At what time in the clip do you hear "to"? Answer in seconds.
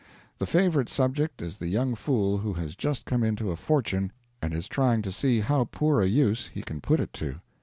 5.03-5.11, 7.13-7.39